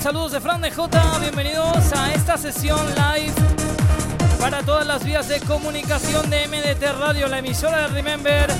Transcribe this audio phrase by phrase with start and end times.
[0.00, 1.18] Saludos de Fran de J.
[1.18, 3.34] Bienvenidos a esta sesión live
[4.40, 8.50] para todas las vías de comunicación de MDT Radio, la emisora de Remember.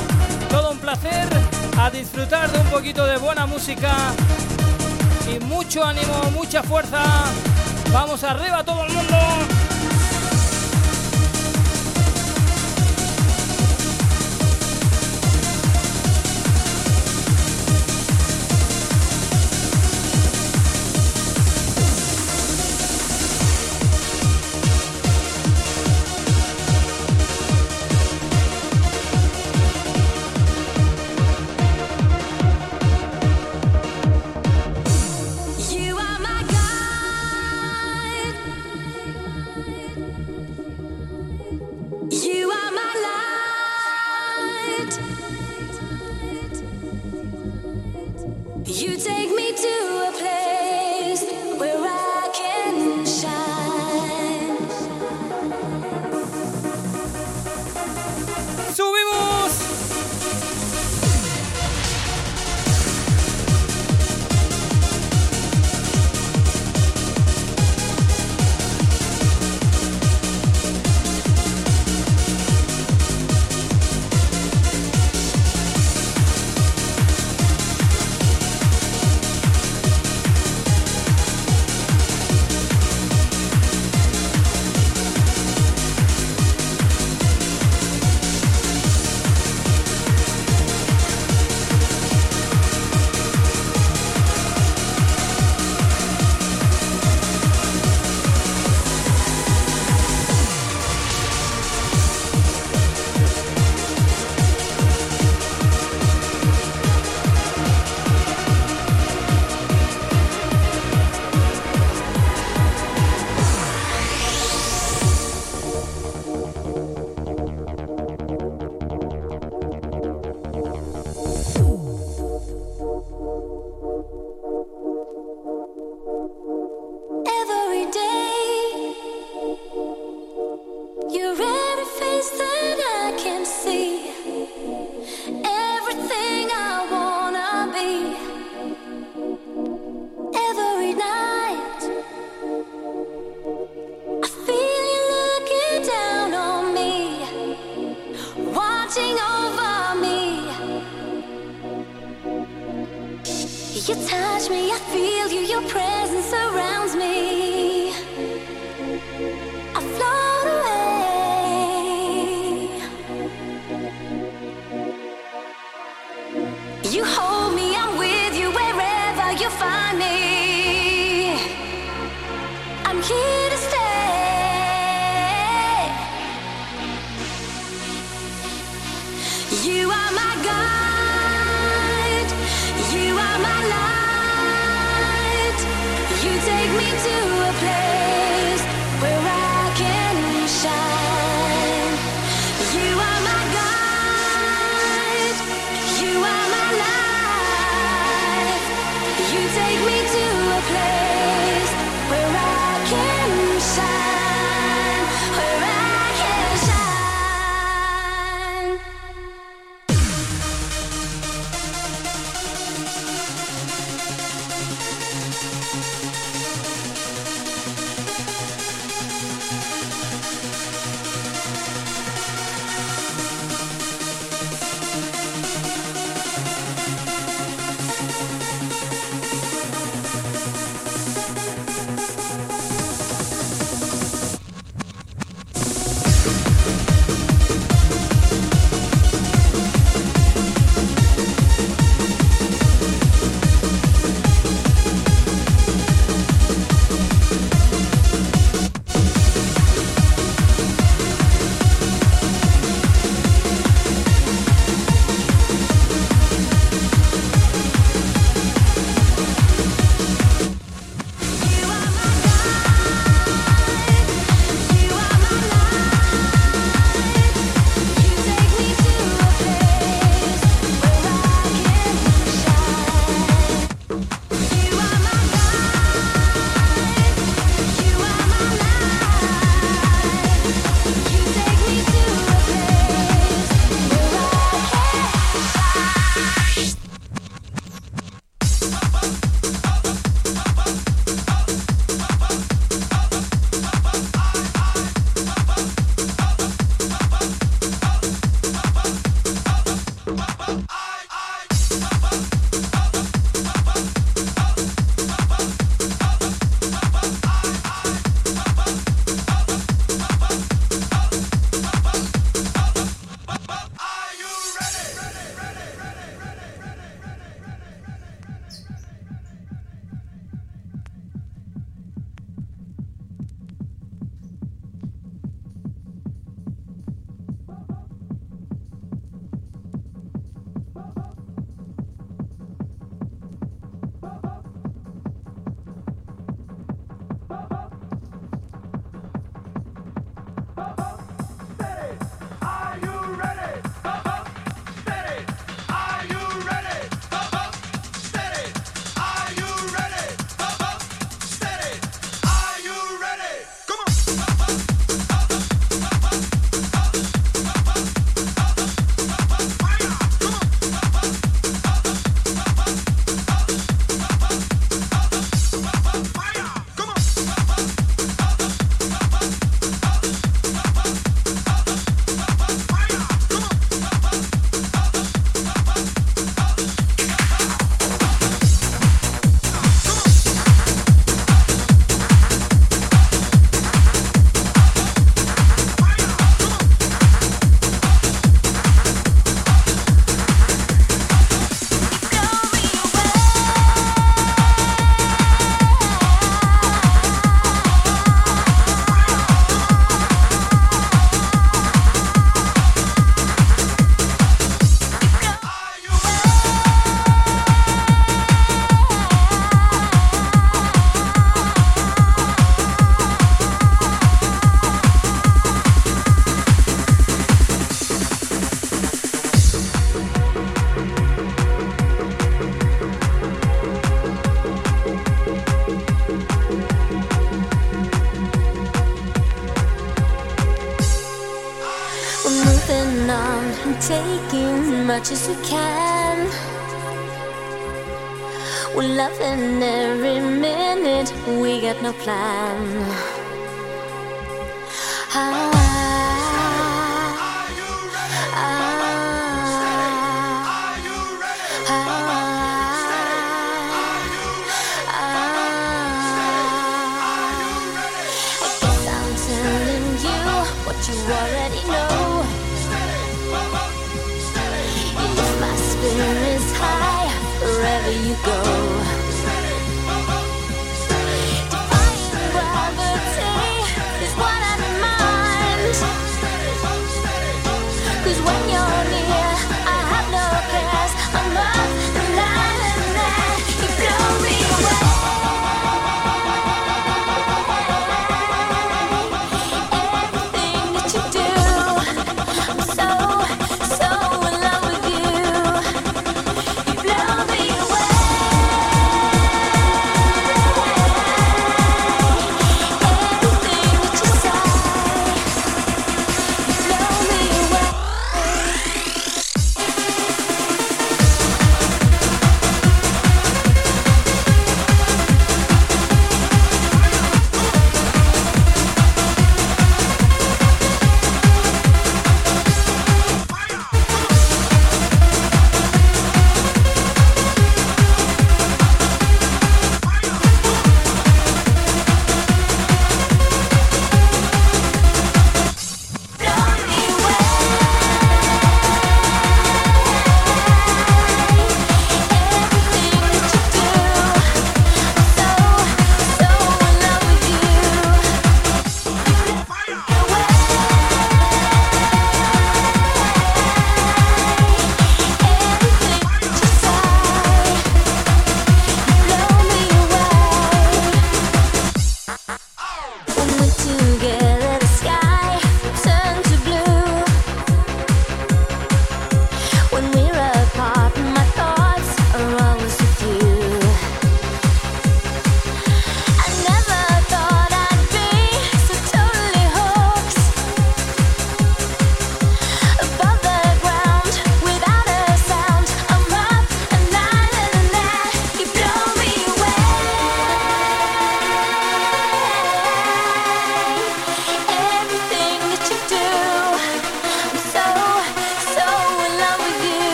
[0.50, 1.26] Todo un placer
[1.78, 3.90] a disfrutar de un poquito de buena música
[5.34, 7.00] y mucho ánimo, mucha fuerza.
[7.90, 9.16] Vamos arriba todo el mundo.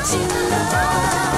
[0.02, 1.28] 「どうぞー!」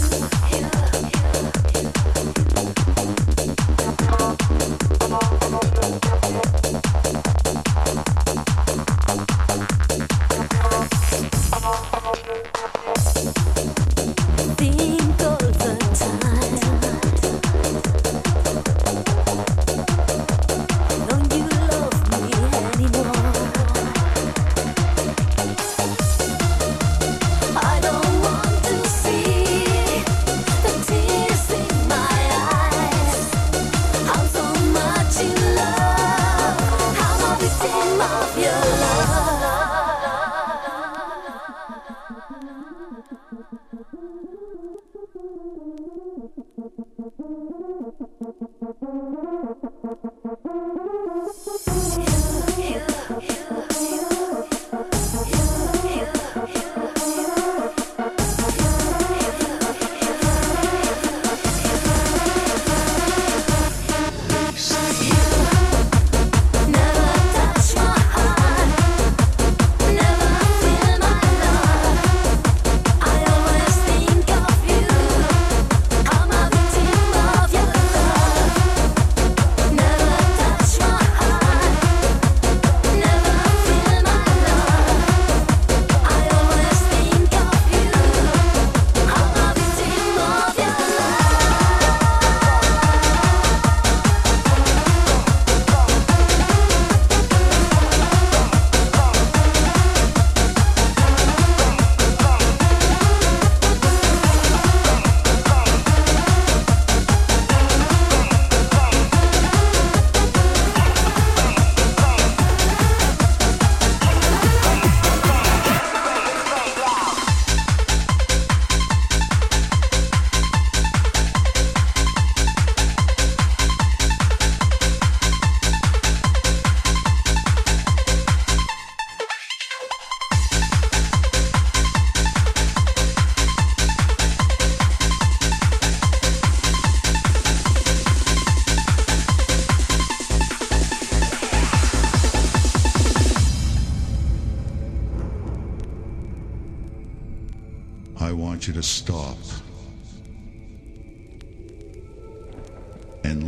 [0.00, 0.39] Music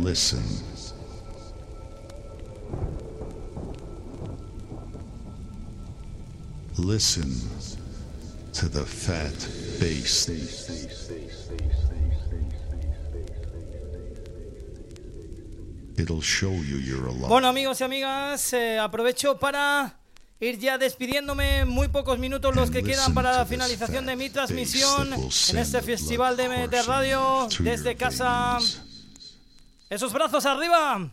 [0.03, 0.43] Listen
[6.77, 7.31] Listen
[8.51, 9.33] to the fat
[9.79, 10.27] bass.
[15.97, 17.29] It'll show you you're alive.
[17.29, 20.02] Bueno amigos y amigas, eh, aprovecho para
[20.43, 21.65] ir ya despidiéndome.
[21.65, 26.37] Muy pocos minutos los que quedan para la finalización de mi transmisión en este festival
[26.37, 28.57] de MT Radio desde casa.
[29.89, 31.09] Esos brazos arriba.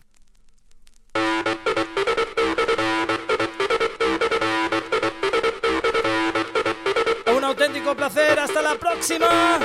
[7.37, 8.39] Un auténtico placer.
[8.39, 9.59] Hasta la próxima.